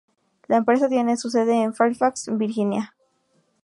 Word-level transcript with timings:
La 0.47 0.57
empresa 0.57 0.89
tiene 0.89 1.15
su 1.15 1.29
sede 1.29 1.61
en 1.61 1.75
Fairfax, 1.75 2.29
Virginia. 2.35 2.95